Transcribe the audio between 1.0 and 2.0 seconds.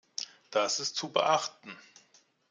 beachten.